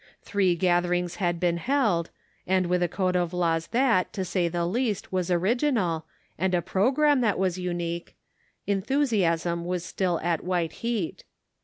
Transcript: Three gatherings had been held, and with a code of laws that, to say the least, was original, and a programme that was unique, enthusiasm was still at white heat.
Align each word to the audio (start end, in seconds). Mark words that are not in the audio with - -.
Three 0.23 0.55
gatherings 0.55 1.17
had 1.17 1.39
been 1.39 1.57
held, 1.57 2.09
and 2.47 2.65
with 2.65 2.81
a 2.81 2.87
code 2.87 3.15
of 3.15 3.33
laws 3.35 3.67
that, 3.67 4.11
to 4.13 4.25
say 4.25 4.47
the 4.47 4.65
least, 4.65 5.11
was 5.11 5.29
original, 5.29 6.07
and 6.39 6.55
a 6.55 6.61
programme 6.63 7.21
that 7.21 7.37
was 7.37 7.59
unique, 7.59 8.15
enthusiasm 8.65 9.63
was 9.63 9.85
still 9.85 10.19
at 10.21 10.43
white 10.43 10.71
heat. 10.81 11.23